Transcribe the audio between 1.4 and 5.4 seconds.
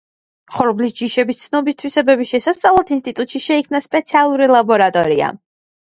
ცხობის თვისებების შესასწავლად ინსტიტუტში შეიქმნა სპეციალური ლაბორატორია.